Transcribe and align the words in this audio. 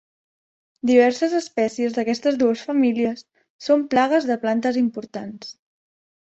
Diverses 0.89 1.35
espècies 1.39 1.93
d'aquestes 1.99 2.39
dues 2.41 2.65
famílies 2.71 3.23
són 3.69 3.87
plagues 3.95 4.29
de 4.33 4.41
plantes 4.47 4.83
importants. 4.85 5.57